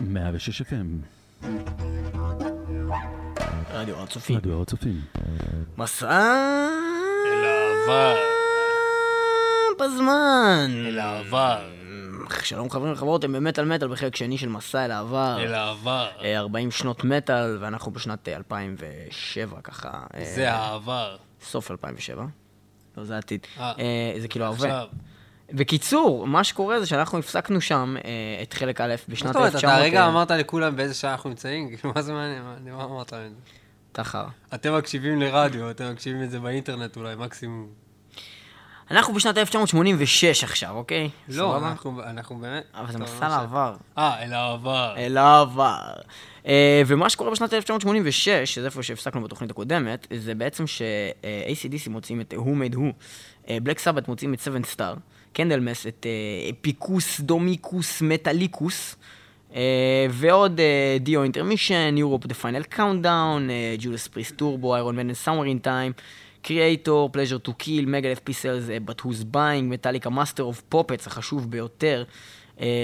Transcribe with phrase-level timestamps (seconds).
[0.00, 1.46] 106 FM,
[3.72, 4.36] רדיו הר צופים.
[4.36, 5.00] רדיו הר צופים.
[5.78, 6.06] מסע
[7.26, 8.16] אל העבר,
[9.80, 10.70] בזמן.
[10.86, 11.58] אל העבר,
[12.42, 15.36] שלום חברים וחברות, הם במטאל מטאל בחלק שני של מסע אל העבר.
[15.40, 16.08] אל העבר.
[16.20, 19.90] אה, 40 שנות מטאל, ואנחנו בשנת אה, 2007 ככה.
[20.14, 21.16] אה, זה העבר.
[21.42, 22.26] סוף 2007.
[22.96, 23.46] לא, זה העתיד.
[23.60, 24.84] אה, אה, זה כאילו הרבה.
[25.52, 28.10] בקיצור, מה שקורה זה שאנחנו הפסקנו שם אה,
[28.42, 29.74] את חלק א' מה בשנת זאת אומרת, 1900.
[29.76, 31.68] אתה הרגע אה, אמרת לכולם באיזה שעה אנחנו נמצאים?
[31.76, 32.42] כאילו, מה זה מעניין?
[32.76, 33.32] מה- אמרת להם?
[33.92, 34.24] תחר.
[34.54, 37.66] אתם מקשיבים לרדיו, אתם מקשיבים לזה באינטרנט אולי, מקסימום.
[38.90, 41.10] אנחנו בשנת 1986 עכשיו, אוקיי?
[41.28, 41.56] לא?
[41.68, 42.64] אנחנו- אנחנו באמת...
[42.74, 43.28] אבל זה מסע לא משנה.
[43.28, 43.76] לעבר.
[43.98, 44.94] אה, אל העבר.
[44.96, 45.92] אל העבר.
[46.46, 52.34] אה, ומה שקורה בשנת 1986, שזה איפה שהפסקנו בתוכנית הקודמת, זה בעצם ש-ACDC מוציאים את
[52.34, 52.80] Who Made Who,
[53.62, 54.94] Black Sabbath מוציאים את 7 Star,
[55.32, 58.96] Candlemass את אה, Epicus Doomicus Metallicus,
[59.54, 60.60] אה, ועוד
[61.00, 65.92] Dio Intermission, Europe The Final Countdown, Judas Priest Turbo, Iron Maiden Somewhere in Time,
[66.42, 71.50] Kreator, Pleasure to Kill, Megadeth Peace Sells, but who's buying, Metallica Master of Puppets, החשוב
[71.50, 72.04] ביותר,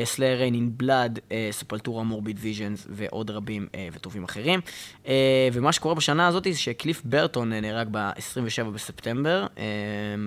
[0.04, 1.18] Slayer Reign in Blood,
[1.50, 4.60] Sepultura Morbid Visions ועוד רבים אה, וטובים אחרים.
[5.06, 9.64] אה, ומה שקורה בשנה הזאת זה שקליף ברטון אה, נהרג ב-27 בספטמבר אה,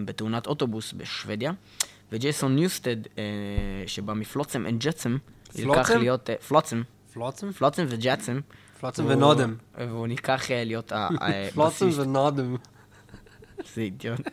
[0.06, 1.52] בתאונת אוטובוס בשוודיה,
[2.12, 3.24] וג'ייסון ניוסטד, אה,
[3.88, 5.18] שבא מפלוצם אנד ג'טסם,
[5.56, 6.00] נלקח פלוצם?
[6.00, 6.30] להיות...
[6.30, 6.82] אה, פלוצם,
[7.14, 7.52] פלוצם?
[7.52, 8.40] פלוצם וג'טסם.
[8.80, 9.56] פלוצם הוא- ונודם.
[9.78, 10.92] והוא נלקח אה, להיות
[11.54, 12.00] פלוצם הבסיסט.
[12.00, 12.56] ונודם.
[13.76, 14.20] זה אידיוט.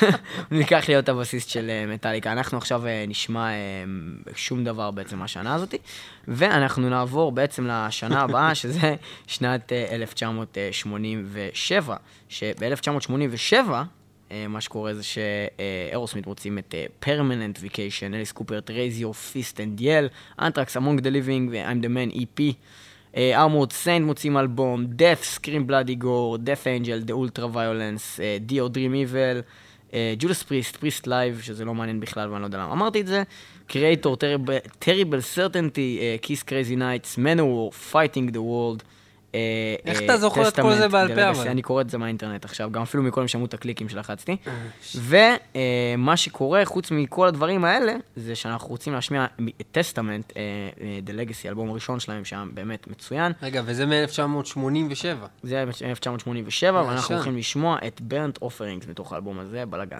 [0.00, 0.08] הוא
[0.50, 2.32] נלקח להיות הבסיסט של אה, מטאליקה.
[2.32, 3.48] אנחנו עכשיו אה, נשמע
[4.34, 5.74] שום דבר בעצם מהשנה הזאת,
[6.28, 8.94] ואנחנו נעבור בעצם לשנה הבאה, שזה
[9.26, 11.96] שנת אה, 1987,
[12.28, 13.70] שב-1987,
[14.48, 19.80] מה שקורה זה ש Aerosmith מוצאים את Permanent Vacation, אליס קופר, Raise Your Fist and
[19.80, 20.08] Yell,
[20.40, 22.42] Anthrax, Among the Living ו-I'm the man EP.
[23.16, 28.20] Armored Saint מוצאים אלבום, Death, Scream Bloody Gore, Death Angel, The Ultra Violence,
[28.50, 29.42] Dio Dream Evil,
[30.18, 33.22] Judas Priest, Priest Live, שזה לא מעניין בכלל ואני לא יודע למה אמרתי את זה,
[35.34, 38.82] Certainty, אה, Kiss Crazy Nights, Manowar, Fighting the World.
[38.82, 38.95] אה,
[39.84, 41.30] איך אה, אתה זוכר את כל זה בעל פה.
[41.30, 41.48] אבל?
[41.48, 44.36] אני קורא את זה מהאינטרנט עכשיו, גם אפילו מקודם שמעו את הקליקים שלחצתי.
[44.46, 44.52] אה,
[45.96, 49.26] ומה שקורה, חוץ מכל הדברים האלה, זה שאנחנו רוצים להשמיע
[49.60, 50.32] את Testament,
[51.06, 53.32] The Legacy, האלבום הראשון שלהם, שהיה באמת מצוין.
[53.42, 55.26] רגע, וזה מ-1987.
[55.42, 57.14] זה היה ב-1987, ואנחנו.
[57.14, 59.98] הולכים לשמוע את Burnt Offerings מתוך האלבום הזה, בלאגן.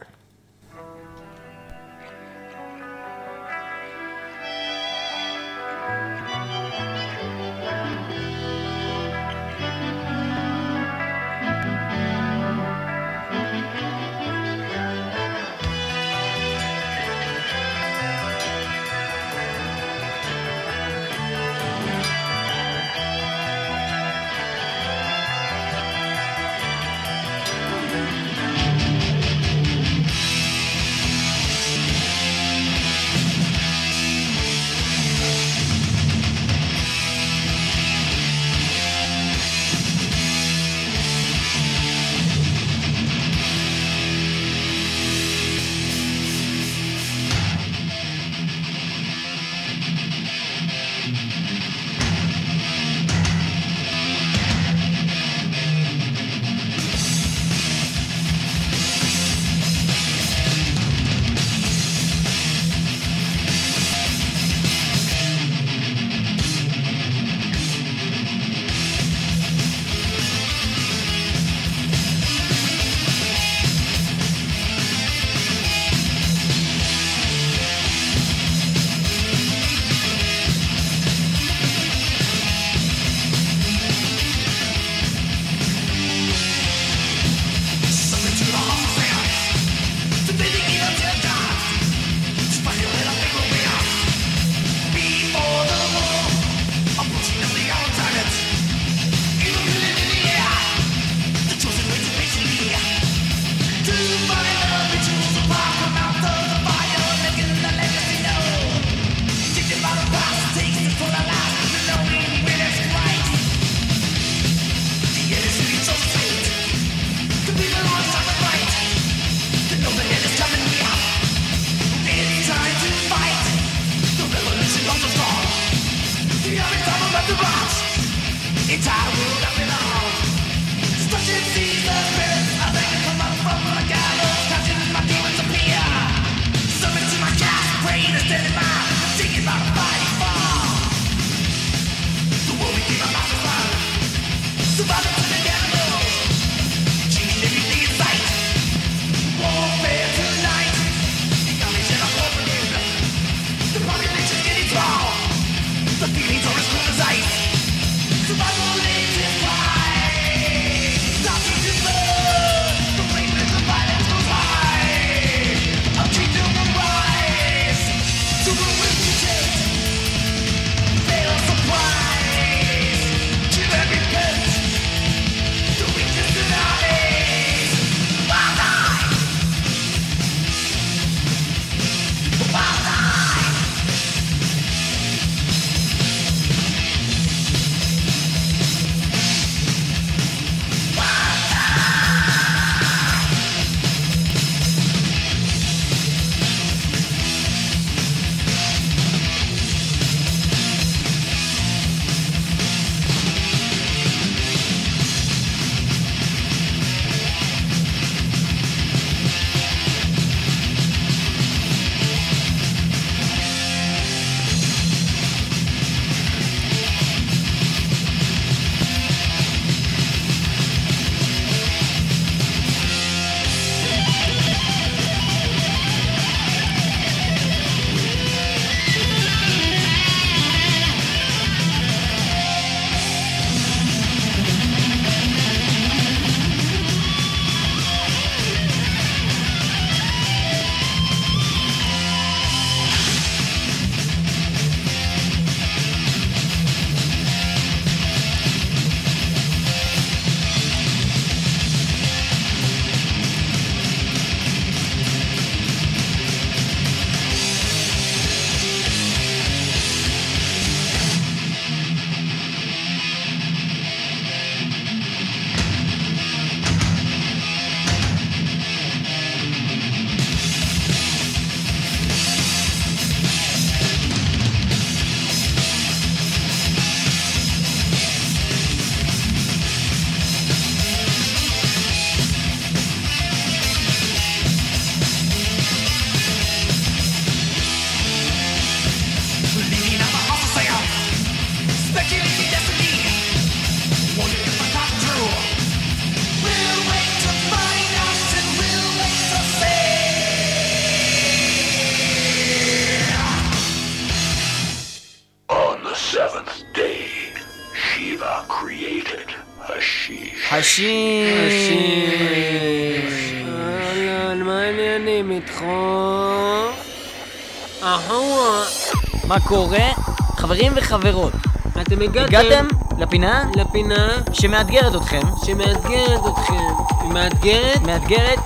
[320.86, 321.32] וחברות,
[321.80, 322.66] אתם הגעתם הגעתם
[322.98, 326.54] לפינה לפינה שמאתגרת אתכם, שמאתגרת אתכם.
[327.00, 328.38] היא מאתגרת מאתגרת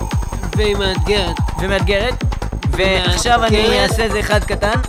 [0.56, 1.37] והיא מאתגרת.
[1.62, 2.25] ומאתגרת,
[2.70, 3.82] ועכשיו אני.
[3.82, 4.81] אעשה איזה אחד קטן.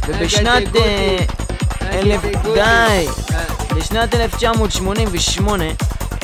[0.08, 1.16] ובשנת אה,
[1.92, 2.20] אלף...
[2.54, 3.06] די!
[3.76, 5.64] בשנת 1988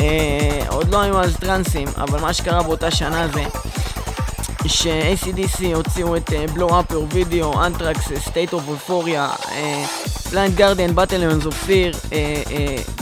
[0.00, 3.44] אה, עוד לא היו אז טרנסים, אבל מה שקרה באותה שנה זה
[4.68, 6.44] ש-ACDC הוציאו את אה,
[7.12, 9.84] Video, Anthrax, אה, State of Euphoria, אה,
[10.30, 12.14] Blind Guardian, Battalions of Fear,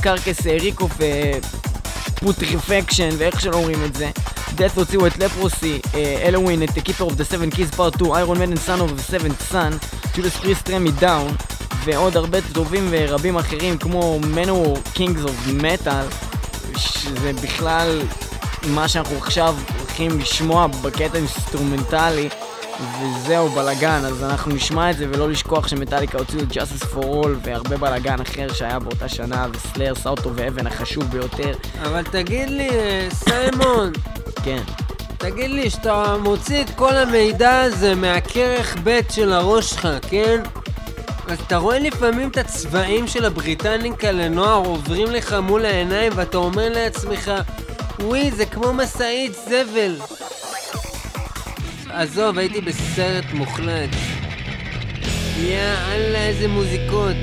[0.01, 0.93] Carcass, Reek of
[2.15, 4.11] Putrefaction, ואיך שלא אומרים את זה.
[4.59, 5.81] Death הוציאו את Leprosy,
[6.23, 9.53] Helloween, את Keeper of the Seven Keys Part 2, Iron Maiden Son of the Seventh
[9.53, 9.73] Son,
[10.17, 11.45] Judas Priest Ram It Down,
[11.85, 16.27] ועוד הרבה טובים ורבים אחרים כמו Manowar Kings of Metal,
[16.79, 18.03] שזה בכלל
[18.67, 19.57] מה שאנחנו עכשיו
[19.99, 22.29] הולכים לשמוע בקטע אינסטרומנטלי
[22.81, 27.29] וזהו בלאגן, אז אנחנו נשמע את זה ולא לשכוח שמטאליקה הוציאו את Justice for All
[27.43, 32.69] והרבה בלאגן אחר שהיה באותה שנה וסלייר עשה אותו ואבן החשוב ביותר, אבל תגיד לי,
[33.11, 33.93] סיימון,
[34.45, 34.63] כן.
[35.19, 40.43] תגיד לי, שאתה מוציא את כל המידע הזה מהכרך ב' של הראש שלך, כן?
[41.29, 46.69] אז אתה רואה לפעמים את הצבעים של הבריטניקה לנוער עוברים לך מול העיניים ואתה אומר
[46.69, 47.33] לעצמך,
[48.01, 49.97] וואי, זה כמו משאית זבל.
[51.91, 53.91] עזוב, הייתי בסרט מוחלט.
[55.41, 57.17] יאללה, איזה מוזיקות.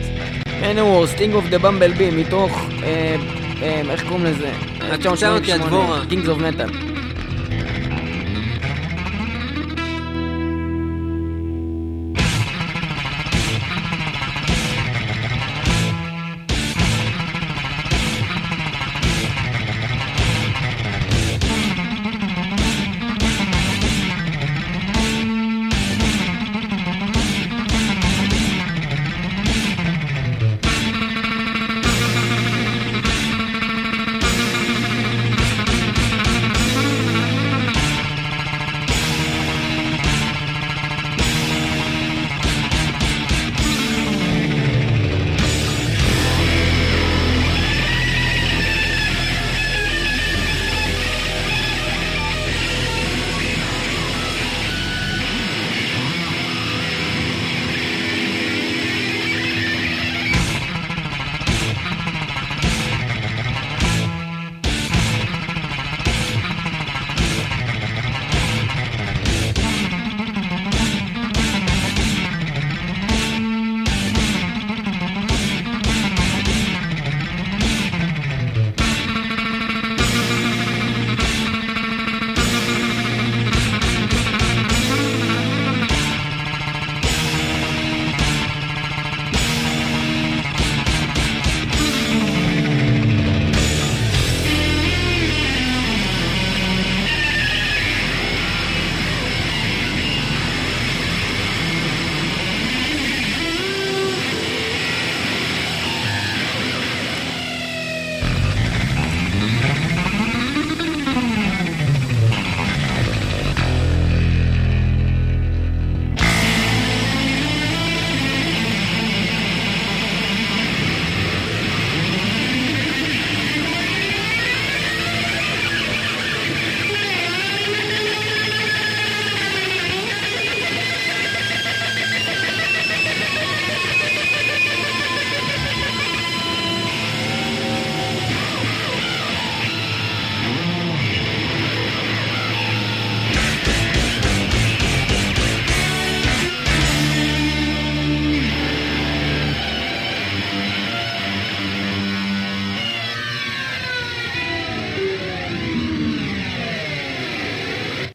[0.46, 2.52] Manowar, Sting of the Bumblebee מתוך,
[2.84, 3.16] אה,
[3.62, 4.52] אה, איך קוראים לזה?
[4.92, 6.02] קטע אותי, הדבורה.
[6.10, 6.93] Kings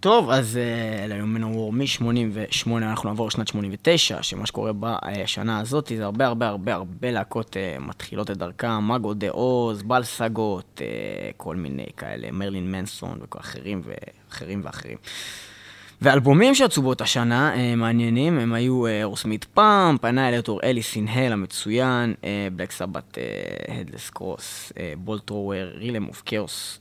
[0.08, 5.92] טוב, אז אה, אלה היו Manowar מ-88, אנחנו נעבור לשנת 89, שמה שקורה בשנה הזאת
[5.96, 11.30] זה הרבה הרבה הרבה הרבה להקות אה, מתחילות את דרכם, Mägo de Oz, Bal-Sagoth, אה,
[11.36, 14.96] כל מיני כאלה, מרילין מנסון ואחרים ואחרים ואחרים.
[16.02, 22.14] ואלבומים שיצאו באותה שנה, אה, מעניינים, הם היו Aerosmith Pump, Annihilator Alice in Hell המצוין,
[22.52, 23.18] Black Sabbath
[23.68, 26.80] Headless Cross, Bolt Thrower, Realm of Chaos,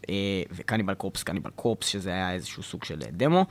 [0.51, 3.45] ו Cannibal Corpse, Cannibal Corpse, שזה היה איזשהו סוג של אה, דמו.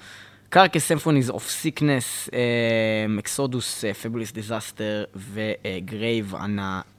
[0.49, 2.28] Carcass Symphonies of Sickness,
[3.09, 6.35] Exodus, Fabulous Disaster ו Grave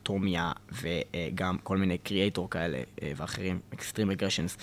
[0.08, 4.58] Anatomia וגם כל מיני Kreator כאלה אה, ואחרים, Extreme Aggression.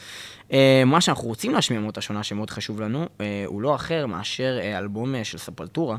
[0.87, 4.79] מה שאנחנו רוצים להשמיע מאותה שנה שמאוד חשוב לנו, אה, הוא לא אחר מאשר אה,
[4.79, 5.99] אלבום אה, של Sepultura.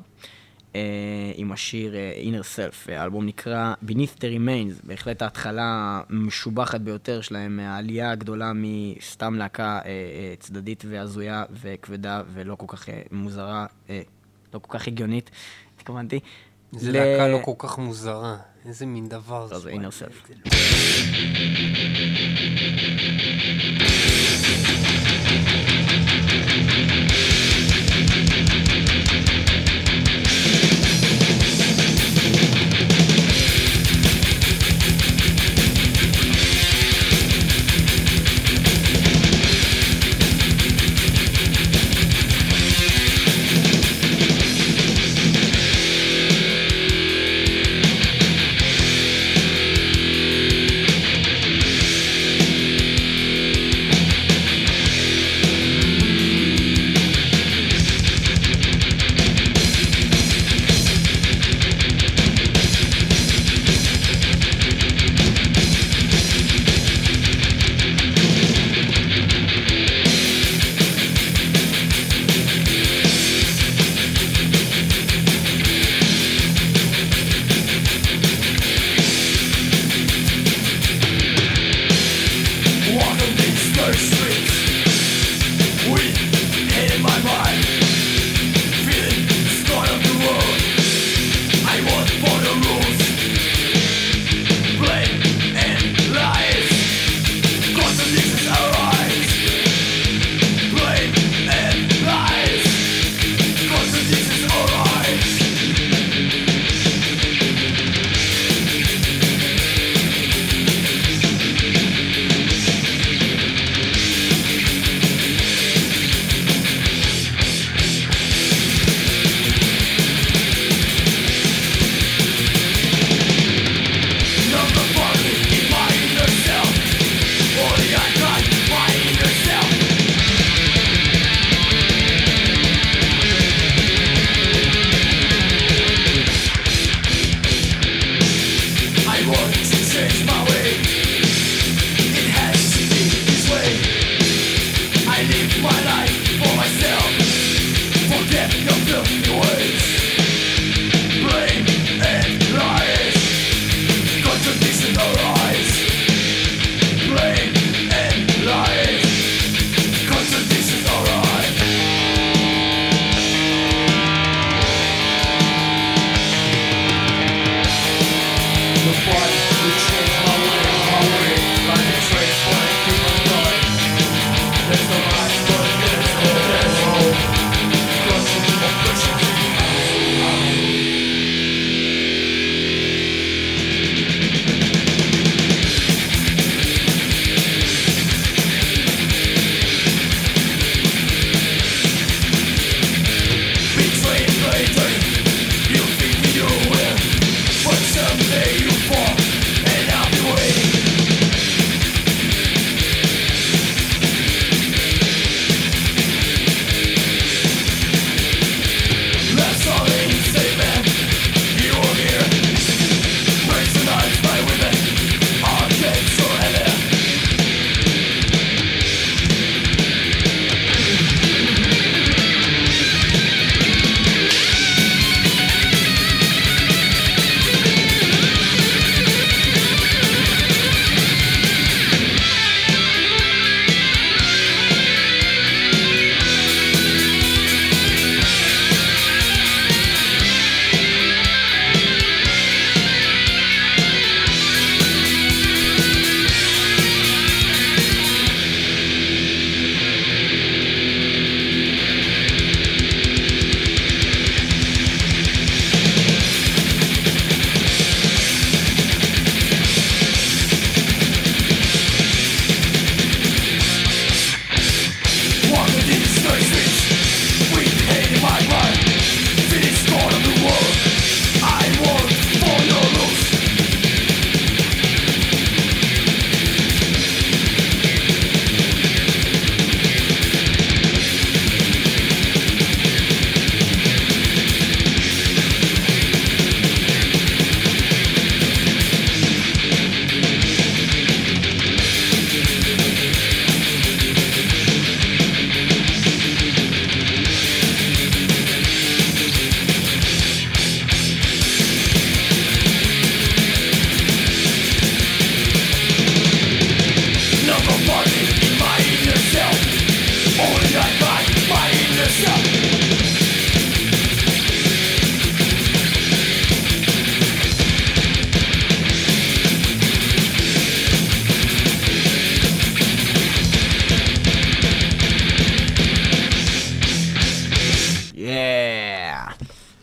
[0.76, 0.82] אה,
[1.36, 7.60] עם השיר אה, Inner Self, האלבום נקרא Beneath the Remains, בהחלט ההתחלה המשובחת ביותר שלהם,
[7.60, 14.02] העלייה הגדולה מסתם להקה אה, אה, צדדית והזויה וכבדה ולא כל כך אה, מוזרה, אה,
[14.54, 15.32] לא כל כך הגיונית,
[15.78, 16.20] התכוונתי.
[16.78, 18.38] זה ל- להקה לא כל כך מוזרה.
[18.68, 20.32] איזה מין דבר לא, זה Inner Self.
[24.86, 25.75] Beneath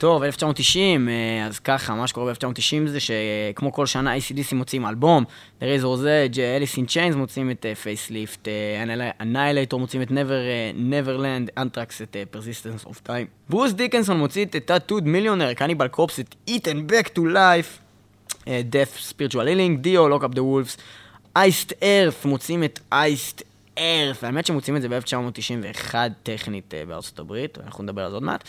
[0.03, 5.25] טוב, 1990, אה, אז ככה, מה שקורה ב-1990 זה שכמו כל שנה ACDC מוציאים אלבום,
[5.61, 8.47] The Razor's Edge, אה, Alice in Chains מוציאים את אה, Facelift,
[9.21, 13.27] Annihilator מוציאים את Never, אה, Neverland, Anthrax את אה, Persistence of Time.
[13.49, 17.79] ברוס דיקנסון מוציא את Tattooed Millionaire, Cannibal Corpse את Eaten Back to Life,
[18.49, 20.77] אה, Death, Spiritual Healing, Dio, Lock Up the Wolves,
[21.39, 23.43] Iced Earth, מוצאים את Iced
[23.77, 23.83] Earth,
[24.27, 28.45] האמת שמוצאים את זה ב-1991 טכנית אה, בארצות הברית, אנחנו נדבר על זה עוד מעט.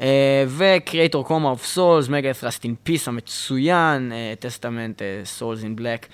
[0.00, 4.98] אה, ו-Creator Coma of Souls, Megadeth Rust in Peace המצוין, אה, Testament,
[5.38, 6.06] Souls in Black.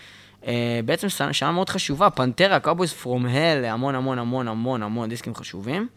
[0.85, 5.88] בעצם שנה- מאוד חשובה, פנטרה, Cowboys From Hell, המון המון המון המון המון דיסקים חשובים.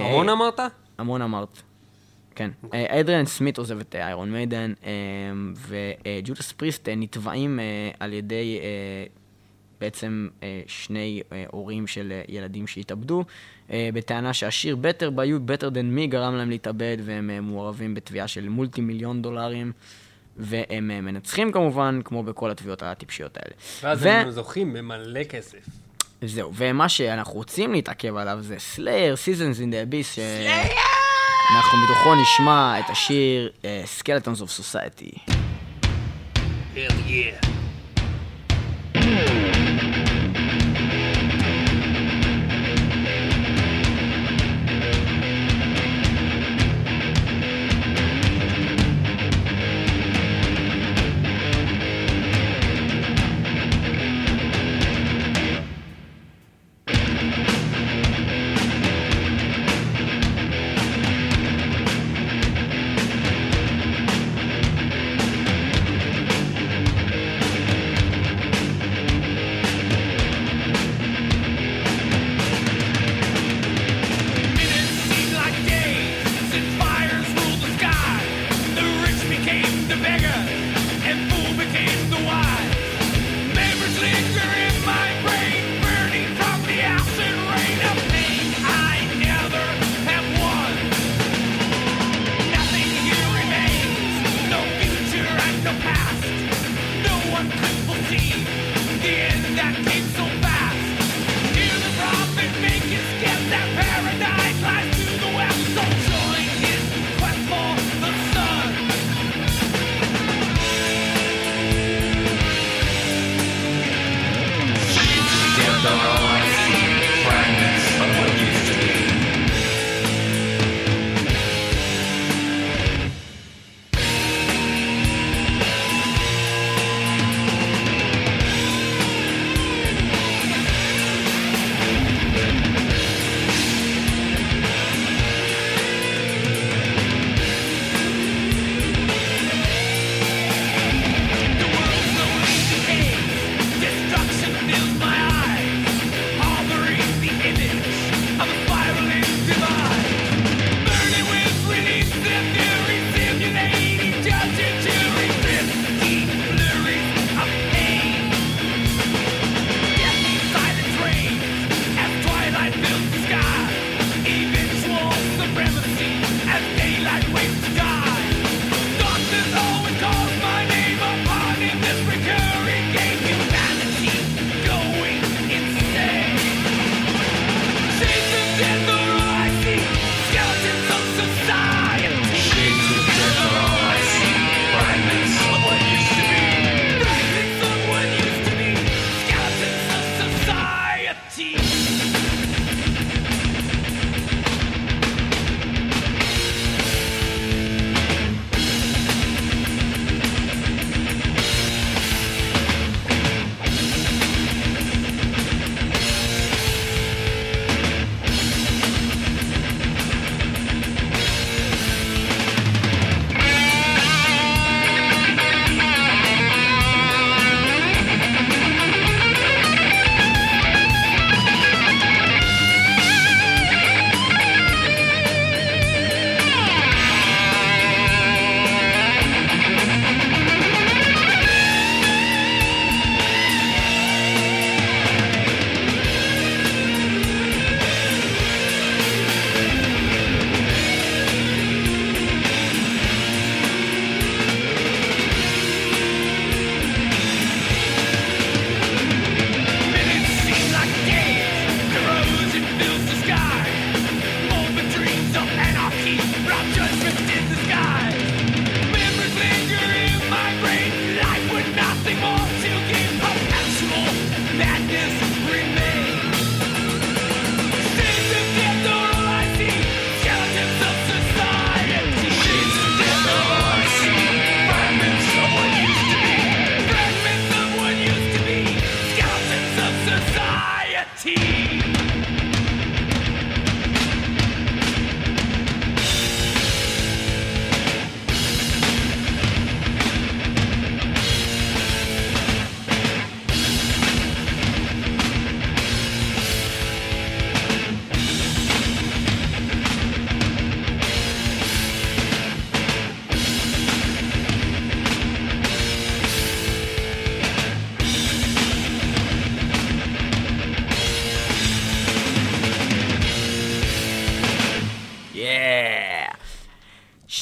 [0.00, 0.60] אהרון אמרת?
[0.98, 1.62] המון אמרת.
[2.34, 2.50] כן.
[2.72, 4.72] אדריאן סמית עוזב את איירון מיידן,
[5.56, 7.60] וג'ודס פריסט נתבעים
[8.00, 8.58] על ידי
[9.82, 13.24] בעצם אה, שני אה, הורים של אה, ילדים שהתאבדו,
[13.70, 17.94] אה, בטענה שהשיר Better by You, Better than Me גרם להם להתאבד, והם אה, מעורבים
[17.94, 19.72] בתביעה של מולטי מיליון דולרים,
[20.36, 23.54] והם אה, מנצחים כמובן, כמו בכל התביעות הטיפשיות האלה.
[23.82, 25.66] ואז ו- הם זוכים במלא כסף.
[26.24, 32.80] זהו, ומה שאנחנו רוצים להתעכב עליו זה סלייר, Seasons in the Abyss, שאנחנו מתוכו נשמע
[32.80, 35.18] את השיר אה, Skeletons of Society.
[36.74, 37.52] Hell yeah.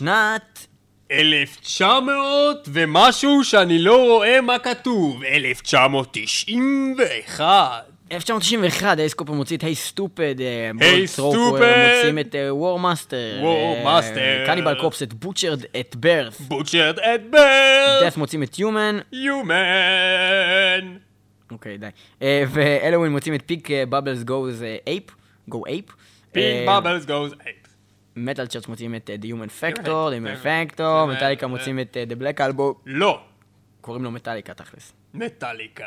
[0.00, 0.66] בשנת...
[1.12, 5.22] 1900 ומשהו שאני לא רואה מה כתוב.
[5.24, 7.84] 1991.
[8.12, 10.34] 1991, אייס קופר מוציא את היי סטופד,
[10.78, 10.82] Hey
[11.18, 11.22] Stupid!
[11.22, 14.46] מוצאים את וורמאסטר, Warmaster.
[14.46, 18.00] קניבל קופס את בוטשרד את ברת', בוטשרד את בר.
[18.06, 20.96] דף מוצאים את יומן, יומן.
[21.50, 21.86] אוקיי די,
[22.22, 25.10] אה, ואלווין מוצאים את פיק בבלס גוז אייפ,
[25.48, 25.84] Go Ape,
[26.32, 27.59] Pink Bubbles Go Ape.
[28.16, 32.22] Metal Church מוצאים את The Human Factor, The Human Factor, Metallica מוצאים את אה, The
[32.22, 33.20] Black Album, לא.
[33.80, 34.92] קוראים לו מטאליקה תכלס.
[35.14, 35.86] מטאליקה.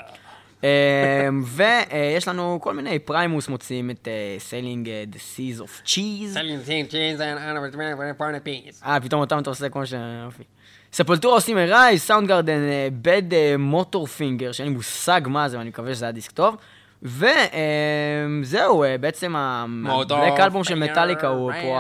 [1.55, 6.35] ויש לנו כל מיני, Primus מוציאים את אה, Sailing אה, the Seas of Cheese.
[8.85, 9.93] אה, פתאום אותם אתה עושה כמו ש...
[10.25, 10.43] יופי.
[10.93, 12.59] Sepultura עושים Arise, Soundgarden,
[13.01, 16.57] Badmotorfinger, שאין לי מושג מה זה, ואני מקווה שזה היה דיסק טוב.
[17.03, 21.77] וזהו, בעצם הבלק אלבום של מטאליקה הוא פה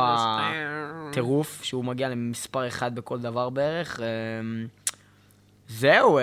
[1.09, 3.99] הטירוף, שהוא מגיע למספר אחד בכל דבר בערך.
[5.67, 6.19] זהו,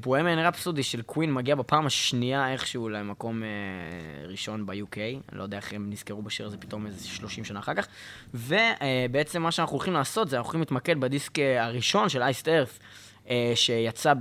[0.00, 3.48] בוהמיין רפסודי של קווין מגיע בפעם השנייה איכשהו למקום אה,
[4.28, 4.96] ראשון ב-UK.
[4.96, 7.86] אני לא יודע איך הם נזכרו בשיר הזה פתאום איזה 30 שנה אחר כך.
[8.34, 12.78] ובעצם מה שאנחנו הולכים לעשות זה אנחנו הולכים להתמקד בדיסק אה, הראשון של אייסט ארף,
[13.54, 14.12] שיצא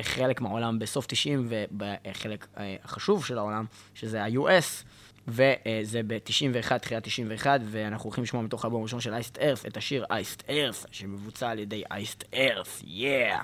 [0.00, 3.64] בחלק מהעולם בסוף 90 ובחלק אה, החשוב של העולם,
[3.94, 4.84] שזה ה-US.
[5.28, 10.04] וזה ב-91, תחילת 91, ואנחנו הולכים לשמוע מתוך האלבום הראשון של אייסט ארף את השיר
[10.10, 13.42] אייסט ארף, שמבוצע על ידי אייסט ארף, יאה!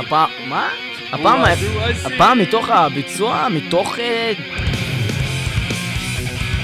[0.00, 0.91] הפעם, מה?
[1.12, 1.42] הפעם,
[2.04, 4.32] הפעם מתוך הביצוע, מתוך אה,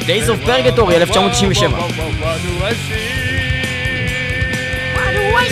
[0.00, 1.78] Days of Purgatory 1997.
[4.98, 5.42] ומה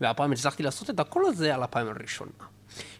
[0.00, 2.30] והפעם הצלחתי לעשות את הקול הזה על הפעם הראשונה.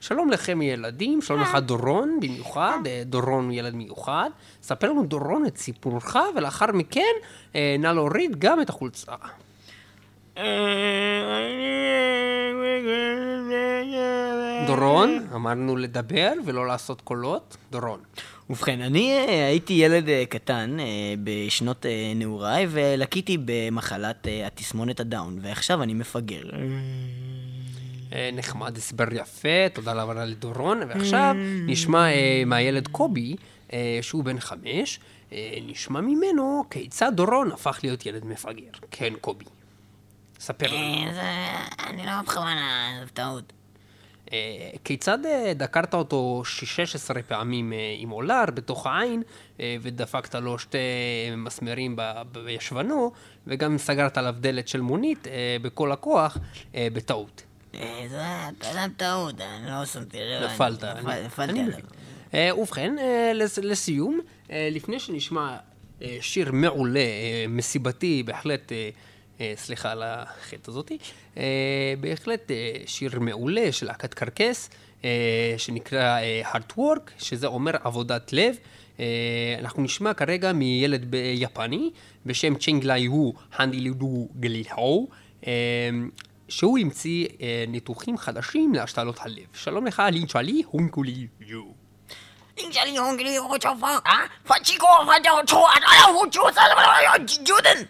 [0.01, 4.31] שלום לכם ילדים, שלום לך דורון במיוחד, אה, דורון הוא ילד מיוחד.
[4.63, 7.13] ספר לנו דורון את סיפורך, ולאחר מכן
[7.55, 9.13] אה, נא להוריד גם את החולצה.
[14.67, 17.57] דורון, אמרנו לדבר ולא לעשות קולות.
[17.71, 18.01] דורון.
[18.51, 20.85] ובכן, אני אה, הייתי ילד אה, קטן אה,
[21.25, 26.43] בשנות נעוריי ולקיתי במחלת התסמונת הדאון, ועכשיו אני מפגר.
[28.33, 30.81] נחמד, הסבר יפה, תודה רבה לדורון.
[30.89, 31.35] ועכשיו
[31.67, 32.07] נשמע
[32.47, 33.37] מהילד קובי,
[34.03, 35.01] שהוא בן חמש,
[35.67, 38.71] נשמע ממנו כיצד דורון הפך להיות ילד מפגר.
[38.91, 39.45] כן, קובי.
[40.41, 41.11] ספר לנו.
[41.79, 43.53] אני לא בכוונה, זה טעות.
[44.35, 49.23] אה, כיצד אה, דקרת אותו 16 פעמים אה, עם אולר בתוך העין,
[49.83, 50.79] ודפקת לו שתי
[51.37, 51.97] מסמרים
[52.33, 53.12] בישבנו,
[53.47, 55.27] וגם סגרת עליו דלת של מונית
[55.62, 56.38] בכל הכוח,
[56.75, 57.42] בטעות.
[58.09, 58.23] זה...
[58.59, 60.51] אתה יודע, טעות, אני לא שמתי לב.
[60.51, 60.85] נפלת.
[61.25, 62.57] נפלתי עליו.
[62.59, 62.97] ובכן,
[63.35, 64.20] לס- לסיום,
[64.51, 65.57] לפני שנשמע
[66.20, 67.01] שיר מעולה,
[67.49, 68.73] מסיבתי, בהחלט,
[69.56, 70.98] סליחה על החטא הזאתי,
[71.38, 71.44] אה,
[72.00, 74.70] בהחלט אה, שיר מעולה של להקת קרקס,
[75.06, 78.56] אה, שנקרא אה, Hard Work, שזה אומר עבודת לב.
[79.00, 79.06] אה,
[79.60, 81.89] אנחנו נשמע כרגע מילד ב- יפני
[82.26, 85.10] בשם צ'ינגלאי הוא הנדילודו גליהו.
[85.48, 85.52] אה,
[86.50, 89.46] שהוא המציא אה, ניתוחים חדשים להשתלות הלב.
[89.54, 91.63] שלום לך, לינצ'לי, הונקולי יו.
[92.58, 97.88] 林家里红给你我叫房啊，把几个还叫错啊，哎呀，我就在那个就等。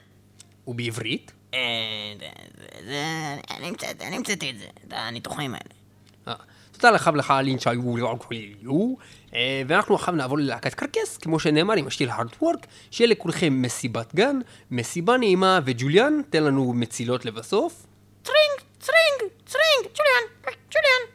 [0.68, 1.33] ובעברית?
[1.55, 3.37] אה.
[3.51, 5.75] אני המצאתי, את זה, את הניתוחים האלה.
[6.29, 6.35] אה,
[6.73, 8.95] תודה לך ולך, לינצ'לי, הונקולי יו.
[9.35, 14.15] אה, ואנחנו עכשיו נעבור ללהקת קרקס, כמו שנאמר עם השיר הארד וורק, שיהיה לכולכם מסיבת
[14.15, 14.39] גן,
[14.71, 17.87] מסיבה נעימה, וג'וליאן, תן לנו מצילות לבסוף.
[18.23, 21.14] צרינג, צרינג, צרינג, ג'וליאן, ג'וליאן.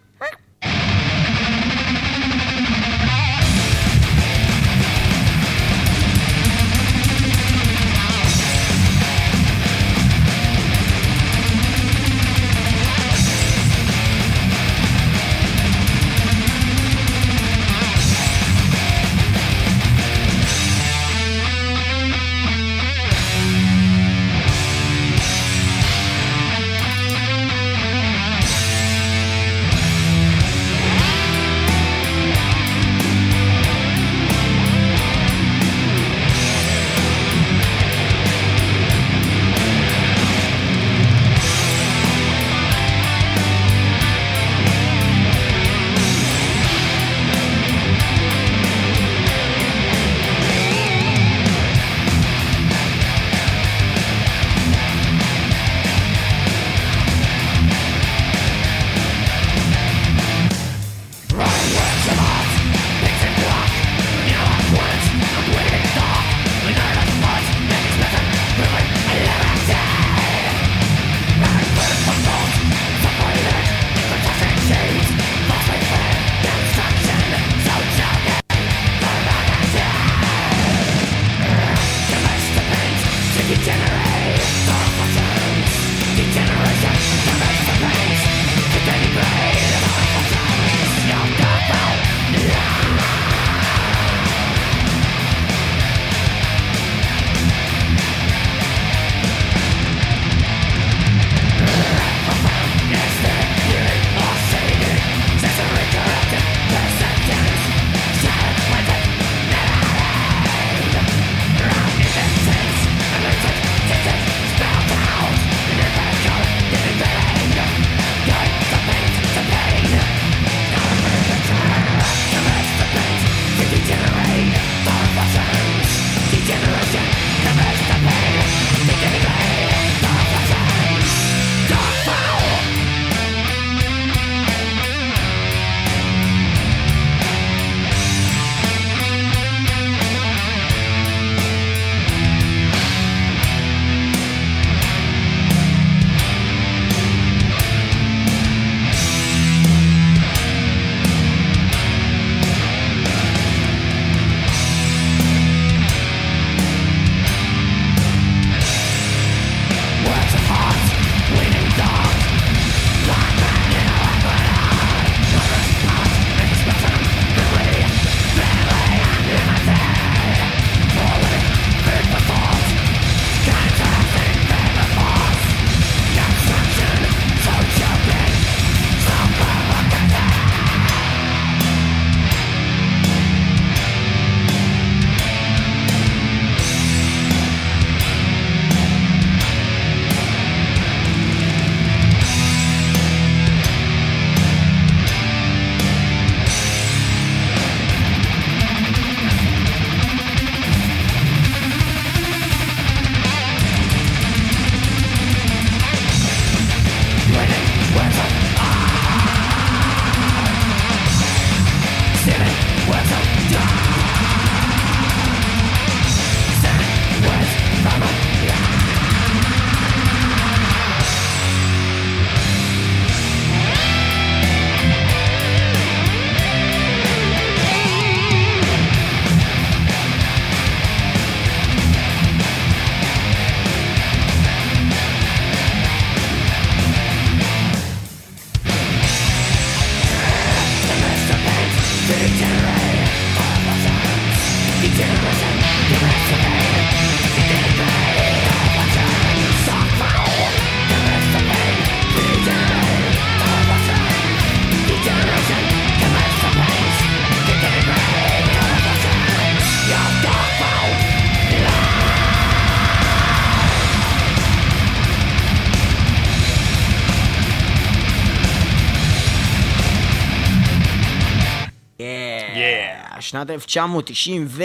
[273.30, 274.64] שנת 1990 ו...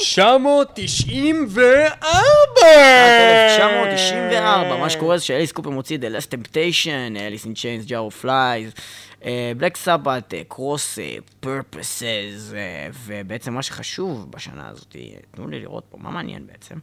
[0.00, 1.96] 994!
[3.50, 8.10] 1994, מה שקורה זה שאליס קופר מוציא The Last Temptation, Alice in Chains, Jar of
[8.10, 8.72] Flies,
[9.56, 10.98] Black Sabbath, Cross
[11.40, 12.52] Purposes,
[13.04, 14.96] ובעצם מה שחשוב בשנה הזאת,
[15.30, 16.74] תנו לי לראות פה, מה מעניין בעצם?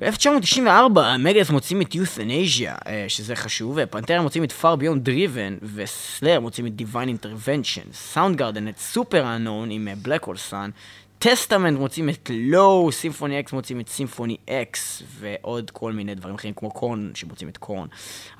[0.00, 5.64] ב-1994 Megadeth מוצאים את Youthanasia, אה, שזה חשוב, ו Pantera מוצאים את Far Beyond Driven,
[5.74, 10.70] ו Slayer מוצאים את Divine Intervention, Soundgarden את Superunknown עם אה, Black Hole Sun,
[11.18, 16.54] Testament מוצאים את Low, Symphony X מוצאים את Symphony X, ועוד כל מיני דברים אחרים
[16.54, 17.86] כמו Korn שמוצאים את Korn.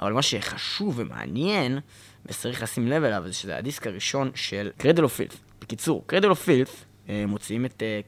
[0.01, 1.79] אבל מה שחשוב ומעניין,
[2.27, 5.37] וצריך לשים לב אליו, זה שזה הדיסק הראשון של Cradle of Filth.
[5.61, 8.01] בקיצור, Cradle of Filth מוציאים את אה,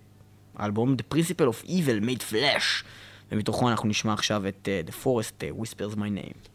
[0.57, 2.85] האלבום The Principle of Evil Made Flesh,
[3.33, 6.49] ומתוכו אנחנו נשמע עכשיו את אה, The Forest אה, Whispers My Name.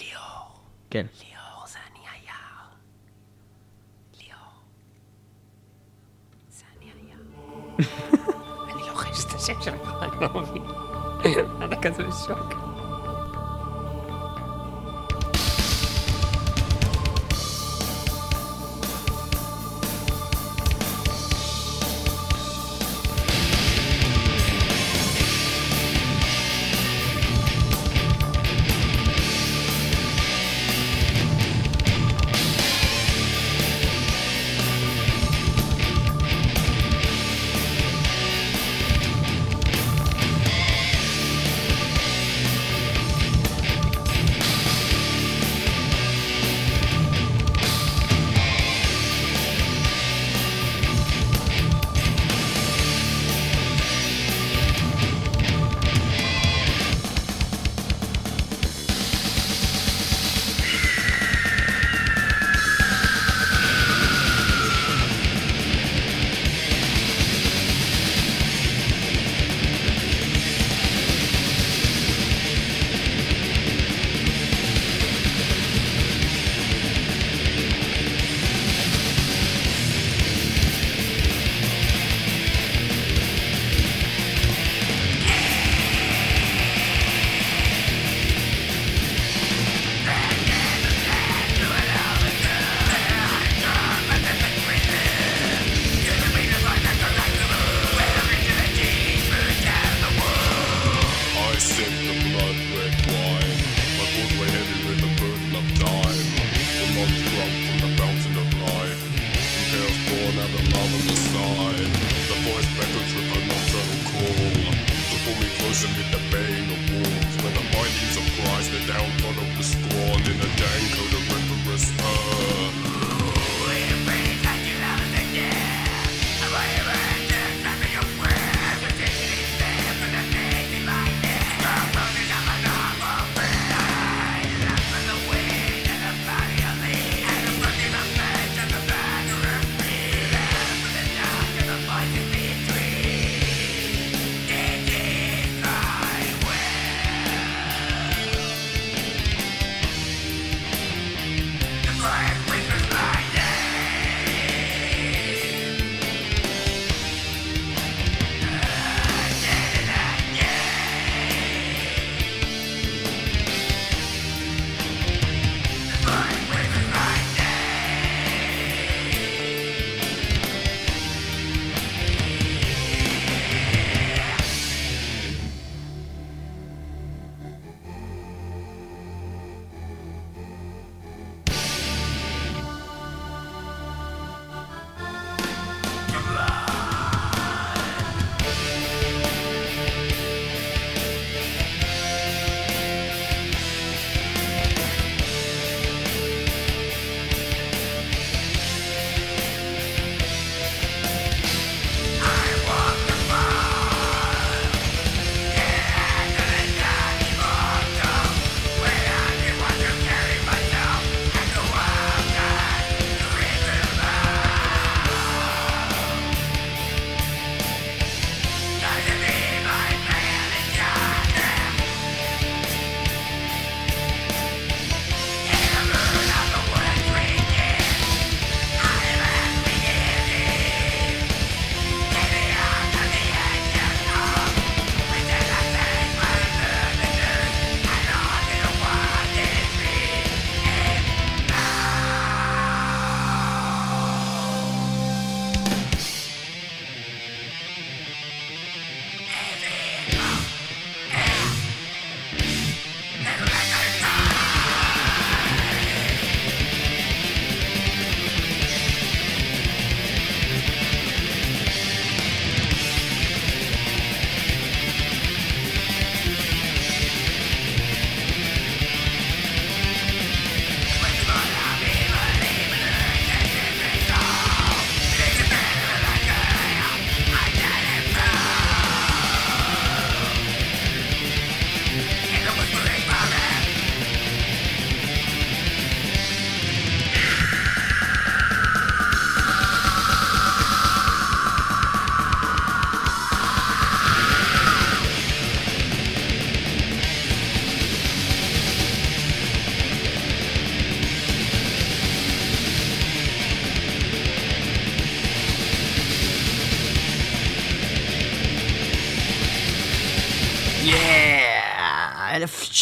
[0.00, 1.06] ליאור, כן.
[1.20, 2.66] ליאור זה אני היער.
[4.20, 4.52] ליאור.
[6.50, 7.20] זה אני היער.
[8.72, 10.62] אני לוחש את השם שלך, אני לא מבין.
[11.64, 12.73] אתה כזה בשוק.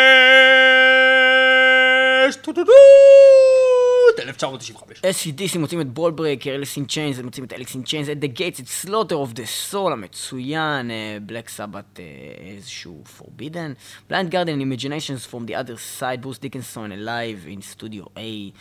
[4.42, 5.00] 1995.
[5.00, 8.38] ACDC מוצאים את Ballbreaker, Alice in Chains, הם מוצאים את Alice in Chains, At The
[8.38, 10.90] Gates, את Slaughter of the Soul המצוין,
[11.26, 12.00] Black Sabbath
[12.38, 18.52] איזשהו Forbidden, Blind Guardian Imaginations from the other side, ברוס דיקנסון, Alive in Studio A,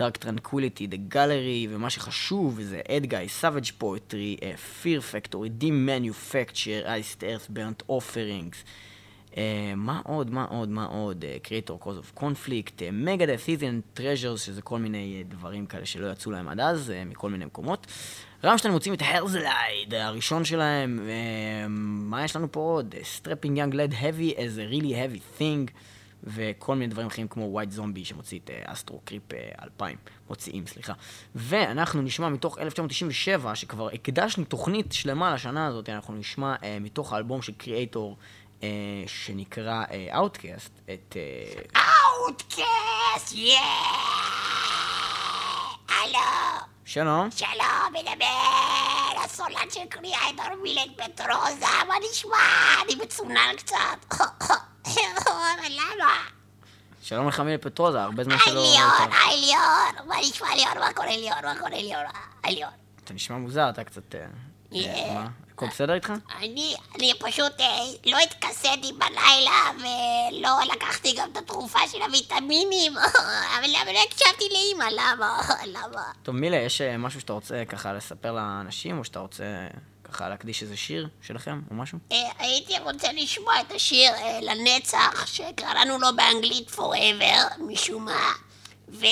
[0.00, 5.86] Dark Tranquility, The Gallery, ומה שחשוב זה אד גאי, Savage Poetry, uh, Fear Factory, Dim
[5.86, 8.56] Manufacture, Iced Earth, Burnt Offerings.
[8.56, 8.90] Uh,
[9.76, 11.24] מה עוד, מה עוד, מה עוד?
[11.24, 15.86] Uh, Creator Cause of Conflict, uh, Megadeth, Season Treasures, שזה כל מיני uh, דברים כאלה
[15.86, 17.86] שלא יצאו להם עד אז, uh, מכל מיני מקומות.
[18.44, 22.94] רמשטיין מוצאים את הרזלייד, הראשון שלהם, uh, מה יש לנו פה עוד?
[22.94, 25.70] Uh, Young Lad Heavy as a really heavy thing,
[26.24, 29.22] וכל מיני דברים אחרים כמו White Zombie שמוציא את Astro Creep
[29.62, 29.96] 2000,
[30.28, 30.92] מוציאים, סליחה.
[31.34, 37.42] ואנחנו נשמע מתוך 1997, שכבר הקדשנו תוכנית שלמה לשנה הזאת, אנחנו נשמע uh, מתוך האלבום
[37.42, 38.16] של Kreator.
[38.62, 38.68] אה,
[39.06, 41.16] שנקרא אה, Outcast, את...
[41.16, 43.58] אה, Outcast, yeah!
[45.88, 46.18] הלו,
[46.84, 47.30] שלום.
[47.30, 52.36] שלום, מדבר, הסולן של Kreator מילה פטרוזה, מה נשמע?
[52.84, 54.14] אני מצונן קצת.
[55.70, 56.14] למה?
[57.02, 58.60] שלום לך מילי פטרוזה, הרבה זמן שלא...
[58.60, 59.12] עליון.
[59.26, 60.78] עליון, מה נשמע ליאון?
[60.78, 61.44] מה קורה ליאון?
[61.44, 62.04] מה קורה ליאון?
[62.42, 62.70] עליון.
[63.04, 64.14] אתה נשמע מוזר, אתה קצת...
[64.14, 64.20] אה,
[64.74, 65.14] אה.
[65.14, 65.28] מה?
[65.60, 66.12] הכל בסדר איתך?
[66.38, 67.66] אני, אני פשוט אה,
[68.06, 72.92] לא התכסיתי בלילה ולא לקחתי גם את התרופה של הוויטמינים,
[73.58, 74.84] אבל למה לא הקשבתי לאימא?
[74.84, 75.40] למה?
[75.76, 76.02] למה?
[76.22, 79.44] טוב, מילה, יש אה, משהו שאתה רוצה ככה לספר לאנשים, או שאתה רוצה
[80.04, 81.98] ככה להקדיש איזה שיר שלכם, או משהו?
[82.12, 88.32] אה, הייתי רוצה לשמוע את השיר לנצח, שקראנו לו באנגלית Forever, משום מה,
[88.88, 89.06] ו...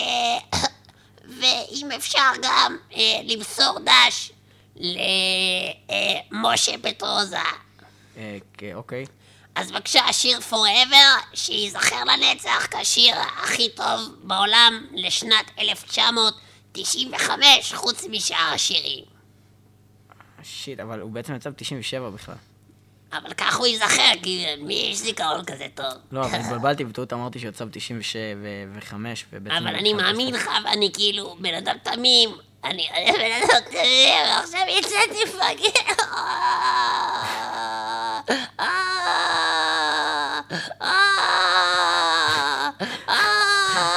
[1.40, 4.32] ואם אפשר גם אה, למסור דש
[4.80, 7.36] למשה פטרוזה.
[8.16, 9.04] אה, כ- אוקיי.
[9.54, 10.94] אז בבקשה, השיר Forever,
[11.34, 19.04] שייזכר לנצח כשיר הכי טוב בעולם לשנת 1995, חוץ משאר השירים.
[20.42, 21.54] שיט, אבל הוא בעצם יצא ב-97
[22.14, 22.34] בכלל.
[23.12, 25.92] אבל כך הוא ייזכר, כי מי יש זיכרון כזה טוב?
[26.12, 28.94] לא, אבל התבלבלתי בטעות אמרתי שהוא יצא ב-95
[29.32, 29.56] ובעצם...
[29.56, 32.30] אבל אני מאמין לך, ואני כאילו בן אדם תמים.
[32.64, 32.88] אני
[33.18, 35.94] בן אדם תמים, עכשיו יצאתי מפגר.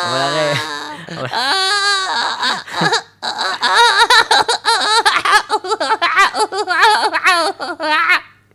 [0.05, 0.53] אבל הרי...
[1.17, 1.27] אבל-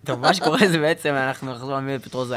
[0.06, 2.36] טוב, מה שקורה זה בעצם, אנחנו נחזור על מילה פטרוזה.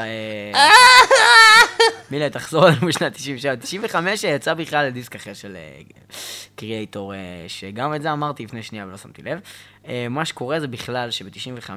[2.10, 3.56] אה, מילה, תחזור לנו בשנת 97.
[3.56, 5.56] 95 יצא בכלל לדיסק אחר של
[6.56, 7.12] קריאייטור,
[7.48, 9.40] שגם את זה אמרתי לפני שנייה ולא שמתי לב.
[9.88, 11.70] אה, מה שקורה זה בכלל שב-95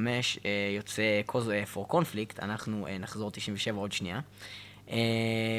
[0.76, 4.20] יוצא cause for conflict, אנחנו אה, נחזור 97 עוד שנייה.
[4.92, 4.98] אה,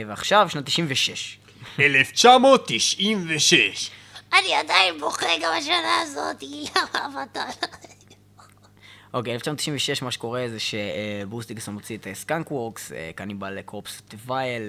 [0.08, 1.38] ועכשיו, שנת 96.
[1.80, 3.90] 1996.
[4.32, 6.42] אני עדיין בוכה גם השנה הזאת,
[6.94, 7.44] למה אתה...
[9.14, 14.62] אוקיי, 1996 מה שקורה זה שברוס מוציא את Skunkworks, Cannibal Corpse Vile,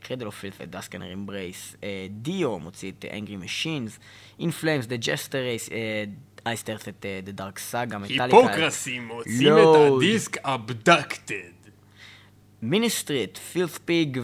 [0.00, 1.76] Cradle of Filth, Dusk and Her Embrace,
[2.10, 3.98] Dio מוציא את Angry Machines,
[4.40, 5.68] In Flames, The Jester Race,
[6.46, 9.92] Iced Earth את The Dark Saga, Metallica, Hypocrisy מוצאים את.
[9.96, 11.34] הדיסק Abducted.
[12.62, 14.20] Ministry, Filth Pig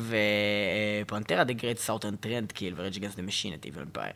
[1.04, 4.12] ו Pantera The Great Southern Trendkill ו Rage Against the Machine את Evil Empire.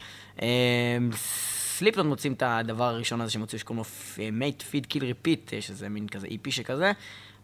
[1.78, 5.88] Slipknot מוצאים את הדבר הראשון הזה שהם הוציאו שקוראים לו Mate Feed Kill Repeat, שזה
[5.88, 6.92] מין כזה EP שכזה,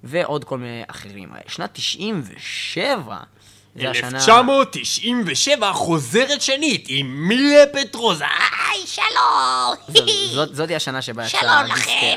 [0.05, 1.29] ועוד כל מיני אחרים.
[1.49, 3.17] שנת 97,
[3.77, 4.07] זה השנה...
[4.19, 8.25] 1997 חוזרת שנית עם מילה פטרוזה.
[8.25, 9.75] היי, שלום!
[10.57, 12.17] זאת- השנה שבה יצא שלום לכם,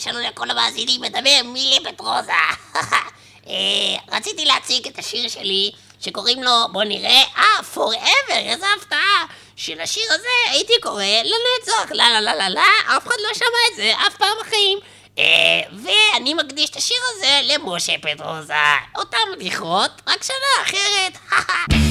[0.00, 0.22] שלום.
[0.22, 2.32] לכל המאזינים, מדבר מילי פטרוזה.
[3.48, 3.52] אה,
[4.12, 7.42] רציתי להציג את השיר שלי, שקוראים לו, בוא נראה, אה,
[7.74, 9.24] Forever, איזה הפתעה.
[9.60, 13.76] שלשיר הזה הייתי קורא לנצח, לה לה לה לה לה, אף אחד לא שמע את
[13.76, 14.78] זה אף פעם בחיים.
[15.18, 15.24] אה,
[15.82, 18.54] ואני מקדיש את השיר הזה למשה פטרוזה.
[18.96, 21.18] אותם בדיחות, רק שנה אחרת.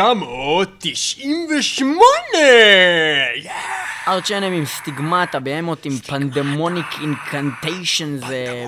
[0.00, 1.96] 1998!
[4.08, 8.64] Arch Enemy עם Stigmata, Behemoth עם Pandemonic Incantations, זה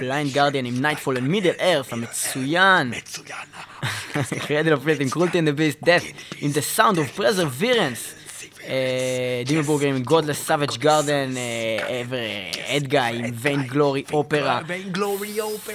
[0.00, 2.90] Blind Guardian עם Nightfall in Middle-Earth המצוין.
[2.90, 3.36] מצוין.
[4.46, 6.04] Cradle of עם Cruelty and the Beast, Death,
[6.40, 8.14] עם The Sound of Perseverance.
[9.46, 11.36] Dimmu Borgir עם Godless Savage Garden,
[12.76, 13.24] Edguy עם
[14.10, 14.72] Opera.
[14.90, 15.74] Glory Opera,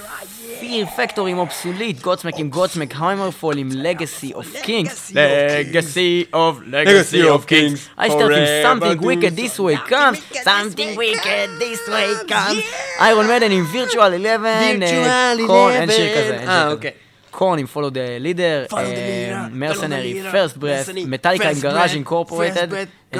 [0.59, 5.11] Fear Factory עם Obsolete, Godsmack עם Godsmack, HammerFall עם Legacy of Kings.
[5.11, 7.99] Legacy of Legacy of Kings.
[7.99, 10.35] Iced Earth עם Something Wicked This Way Comes.
[10.43, 12.99] Something Wicked This Way Comes.
[12.99, 14.49] Iron Maiden עם Virtual 11.
[14.49, 16.37] אה, Korn, אין שיר כזה.
[16.47, 16.71] אה.
[16.71, 16.91] אוקיי.
[17.35, 21.61] Korn עם Follow the Leader, Follow the leader, Mercenary, First Breath, Mercenary, Metallica עם First
[21.61, 22.67] Garage Breath, Incorporated,
[23.13, 23.19] Incorporated,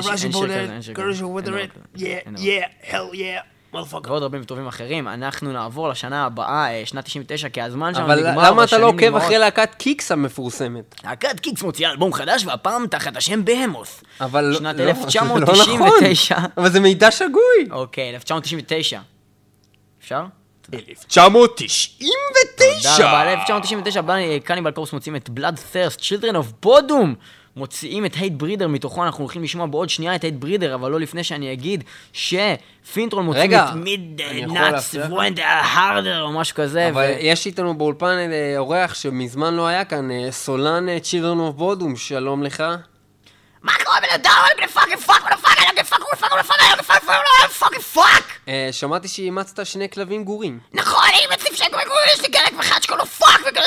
[1.98, 2.02] yeah,
[2.38, 4.08] yeah, hell yeah, motherfucker.
[4.08, 5.08] ועוד רבים וטובים אחרים.
[5.08, 8.88] אנחנו נעבור לשנה הבאה, אה, שנת 99, כי הזמן שלנו אבל נגמר, למה אתה לא
[8.88, 9.16] עוקב.
[9.16, 10.96] אחרי להקת קיקס המפורסמת?
[11.04, 14.04] להקת קיקס מוציאה אלבום חדש, והפעם תחת השם בהמוס.
[14.22, 15.64] אבל שנת לא, 1999.
[15.66, 16.52] זה לא נכון.
[16.58, 17.70] אבל זה מידע שגוי.
[17.72, 19.00] אוקיי, 1999.
[20.02, 20.26] אפשר?
[20.74, 22.82] 1999!
[22.82, 24.02] תודה רבה, 1999,
[24.44, 27.16] קניבל קורס מוציאים את בלאד ת'רסט, Children of בודום!
[27.56, 31.00] מוציאים את הייט ברידר, מתוכו אנחנו הולכים לשמוע בעוד שנייה את הייט ברידר, אבל לא
[31.00, 34.96] לפני שאני אגיד שפינטרול מוציאים את מיד לך?
[35.10, 35.40] וונד
[35.76, 36.90] הרדר או משהו כזה.
[36.90, 41.52] אבל ו- יש איתנו באולפן אה, אורח שמזמן לא היה כאן, אה, סולן אה, of
[41.52, 42.64] בודום, שלום לך.
[43.64, 44.32] מה קורה בן אדם?
[44.86, 48.24] אני fuck, what the fuck, אני the fuck, אני gonna fuck, what the fucking fuck!
[48.48, 50.60] אה, שמעתי שאימצת שני כלבים גורים.
[50.74, 53.58] נכון, אני מציב שם קוראים יש לי גלק אחד שקוראים פאק, אני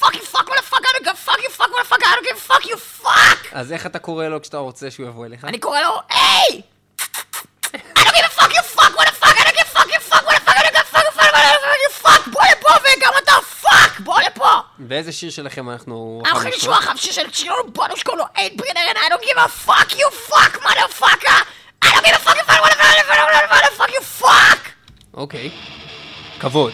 [0.00, 1.08] fucking fuck, what the fuck, אני
[1.46, 3.48] you fuck, what the fuck, אני gonna fuck you fuck!
[3.52, 5.44] אז איך אתה קורא לו כשאתה רוצה שהוא יבוא אליך?
[5.44, 6.62] אני קורא לו, היי!
[7.72, 9.74] Fuck, I don't give a fuck you fuck, what the fuck, I don't give a
[9.76, 10.44] fuck you fuck, what the
[10.92, 11.04] fuck,
[11.84, 13.51] you fuck, בוא לפה וגם אתה fuck,
[14.04, 14.48] בוא לפה!
[14.88, 16.22] ואיזה שיר שלכם אנחנו...
[16.24, 19.24] אנחנו הולכים לשמוע עכשיו שיר של Children of Bodom שקוראים לו Hatebreeder and I don't
[19.26, 21.46] give a fuck you fuck, motherfucker!
[21.82, 22.62] I don't give a fuck you fuck,
[24.22, 24.68] fuck!
[25.14, 25.50] אוקיי.
[26.40, 26.72] כבוד.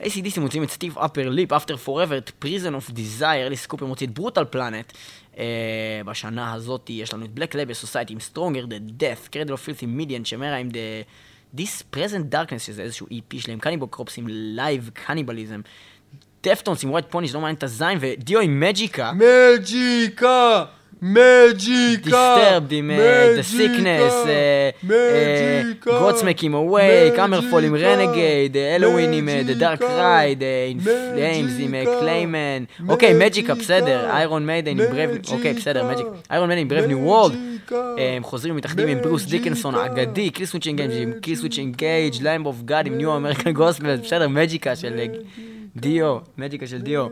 [0.00, 4.06] ACDC מוציאים את Stiff Upper Lip, After Forever, את Prison of Desire, אליס קופר מוציא
[4.06, 4.92] את Brutal Planet.
[6.06, 9.86] בשנה הזאת יש לנו את Black Label Society עם Stronger Than Death, Cradle of Filth
[9.86, 10.78] Midian, Chimaira עם
[11.56, 15.60] This Present Darkness, שזה איזשהו EP שלהם, Cannibal Corpse עם Live Cannibalism,
[16.42, 19.12] Deftones עם White Pony שלא מעניין את הזין, ו Dio עם Magica.
[19.12, 20.64] Magica!
[21.02, 22.36] Magica!
[22.36, 25.62] Disturbed עם אה, Sickness, אה,
[26.00, 30.40] Godsmack עם Awake, HammerFall עם Renegade, Helloween עם אה, Dark Ride,
[30.74, 36.48] In Flames עם Clayman, אוקיי, Magica, בסדר, Iron Maiden עם Brave, אוקיי, בסדר, Magic, Iron
[36.48, 37.34] Maiden עם Brave New World,
[38.16, 42.86] הם חוזרים ומתאחדים עם ברוס דיקנסון האגדי, Killswitch Engage עם Killswitch Engage, Lamb of God
[42.86, 45.00] עם New American Gospel, בסדר, Magica של
[45.76, 47.06] Dio, Magica של Dio.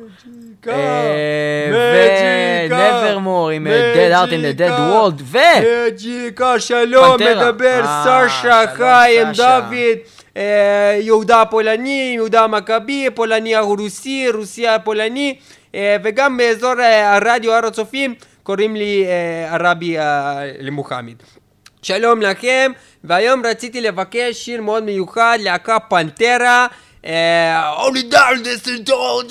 [2.70, 5.38] ו Nevermore עם Dead Heart in the Dead World, ו...
[5.86, 7.14] מג'יקה, שלום.
[7.14, 9.26] מדבר אה, סשה חיים.
[9.36, 9.74] דוד,
[10.36, 15.36] אה, יהודה הפולני, יהודה המכבי, פולני הרוסי, רוסי הפולני,
[15.74, 21.14] אה, וגם באזור אה, הרדיו הר הצופים קוראים לי אה, הרבי אה, למוחמד.
[21.82, 22.72] שלום לכם,
[23.04, 26.66] והיום רציתי לבקש שיר מאוד מיוחד, להקה פנטרה.
[27.06, 27.86] אה,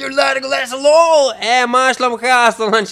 [0.10, 2.84] letting less alone אה, מה שלומך הסולן.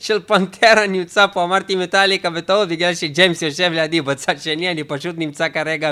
[0.00, 5.14] של פנטרה נמצא פה, אמרתי מטאליקה בטעות בגלל שג'יימס יושב לידי בצד שני, אני פשוט
[5.18, 5.90] נמצא כרגע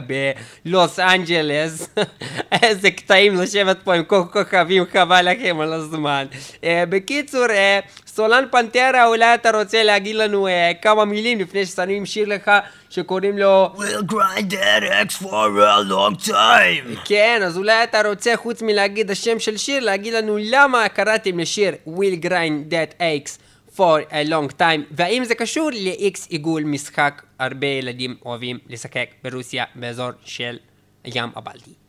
[0.65, 1.89] בלוס אנג'לס.
[2.63, 6.27] איזה קטעים לשבת פה עם כל כוכבים, חבל לכם על הזמן.
[6.65, 7.81] אה, בקיצור, אה,
[8.21, 12.51] סולן פנטרה, אולי אתה רוצה להגיד לנו אה, כמה מילים לפני ששמים שיר לך
[12.91, 16.99] שקוראים לו We'll grind that X for a long time.
[17.05, 21.73] כן, אז אולי אתה רוצה חוץ מלהגיד השם של שיר, להגיד לנו למה קראתם לשיר
[21.87, 23.39] Will Grind That X
[23.77, 29.65] for a long time, והאם זה קשור ל-X עיגול משחק הרבה ילדים אוהבים לשחק ברוסיה
[29.75, 30.57] באזור של
[31.05, 31.80] הים הבלטי.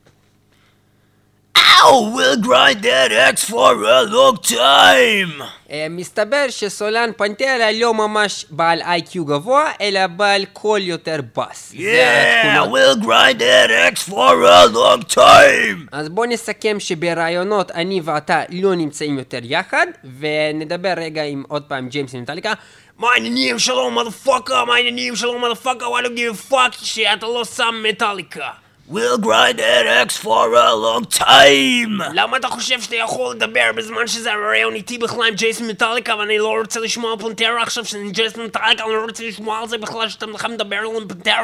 [1.62, 2.14] Ow!
[2.16, 5.44] We'll grind that X for a long time.
[5.90, 11.74] מסתבר שסולן פנטרה לא ממש בעל איי-קיו גבוה, אלא בעל קול יותר בס.
[11.74, 15.88] Yeah, we'll grind that X for a long time.
[15.92, 19.88] אז בוא נסכם שברעיונות אני ואתה לא נמצאים יותר יחד,
[20.20, 22.54] ונדבר רגע עם עוד פעם ג'יימס ממטאליקה.
[23.00, 27.46] My name Shalom motherfucker, my name Shalom motherfucker, why don't give a fuck שאתה לא
[27.46, 28.50] שם מטאליקה?
[28.92, 32.02] We'll grind that X for a long time.
[32.14, 36.38] למה אתה חושב שאתה יכול לדבר בזמן שזה הרעיון איתי בכלל עם ג'ייסון מטאליקה ואני
[36.38, 39.78] לא רוצה לשמוע על פנטרה עכשיו שאני ג'ייסון מטאליקה אני לא רוצה לשמוע על זה
[39.78, 41.44] בכלל שאתה בכלל מדבר על פנטרה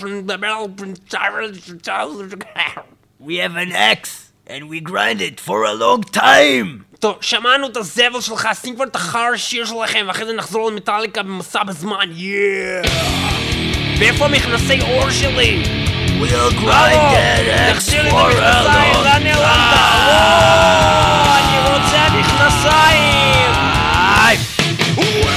[0.00, 1.28] שאני מדבר על פנטרה
[3.20, 6.82] We have an X, and we grind it for a long time.
[6.98, 11.22] טוב, שמענו את הזבל שלך, שים כבר את החר השיר שלכם ואחרי זה נחזור למטאליקה
[11.22, 12.82] במסע בזמן, יאה!
[13.98, 15.62] ואיפה מכנסי אור שלי?
[16.18, 19.76] We'll grind that X תחזיר לי את for a המכנסיים, long לאן נעלמת?
[22.62, 24.40] time.
[24.96, 25.35] וואו,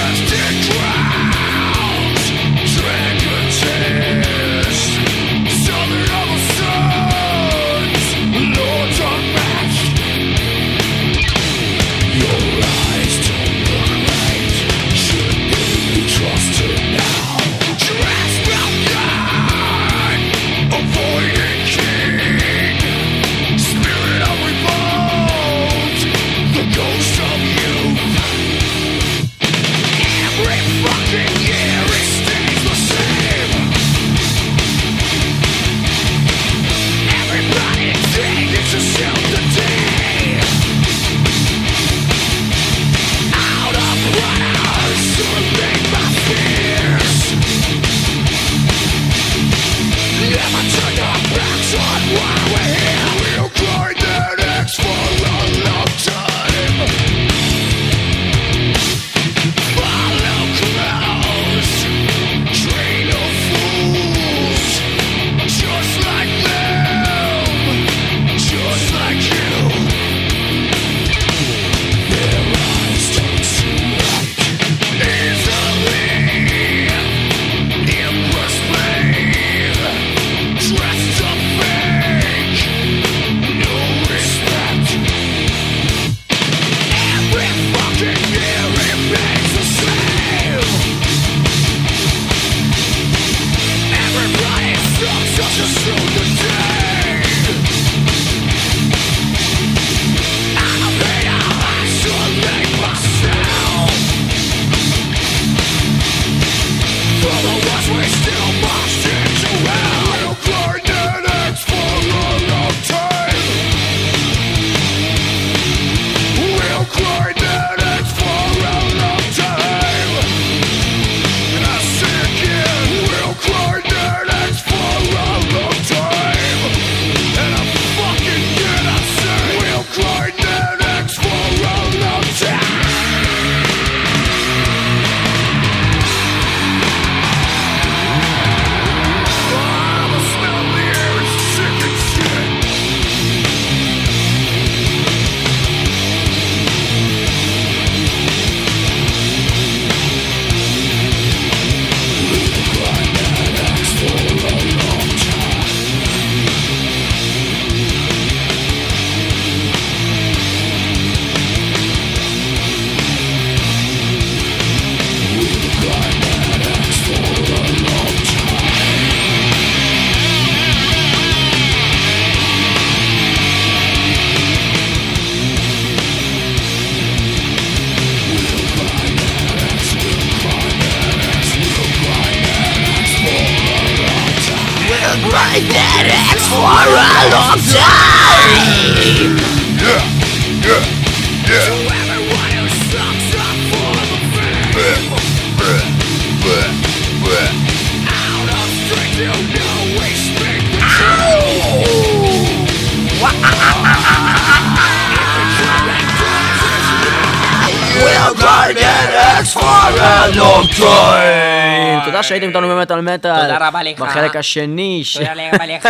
[212.29, 213.41] שהייתם איתנו באמת על מטאל.
[213.41, 213.99] תודה רבה לך.
[213.99, 215.03] בחלק השני.
[215.13, 215.89] תודה רבה לך.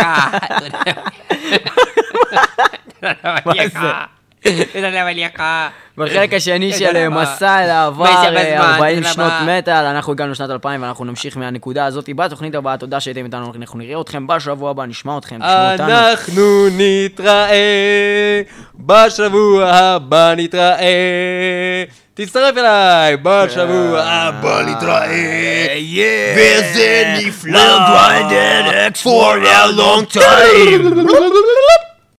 [3.00, 3.78] תודה רבה לך.
[4.72, 5.42] תודה רבה לך.
[5.98, 7.08] בחלק השני של.
[7.08, 9.32] מסע אל העבר, אה, 40 תודה שנות.
[9.46, 13.78] מטאל, אנחנו הגענו לשנת 2000 ואנחנו נמשיך מהנקודה הזאת בתוכנית הבאה, תודה שהייתם איתנו, אנחנו
[13.78, 15.88] נראה אתכם בשבוע הבא, נשמע אתכם, תשמעו אותנו.
[15.90, 18.42] אנחנו נתראה,
[18.74, 21.84] בשבוע הבא נתראה.
[22.14, 25.06] תצטרף אליי, בשבוע הבא נתראה.
[26.36, 27.60] וזה נפלא.
[29.02, 31.00] For a long time.